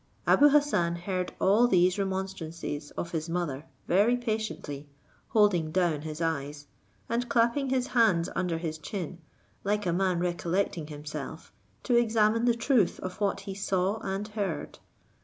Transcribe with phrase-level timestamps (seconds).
[0.25, 4.89] Abou Hassan heard all these remonstrances of his mother very patiently,
[5.27, 6.65] holding down his eyes,
[7.07, 9.19] and clapping his hands under his chin,
[9.63, 11.53] like a man recollecting himself,
[11.83, 14.79] to examine the truth of what he saw and heard.